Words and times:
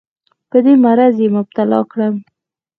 په 0.49 0.57
دې 0.65 0.73
مرض 0.83 1.15
یې 1.23 1.27
مبتلا 1.35 1.79
کړم. 1.91 2.15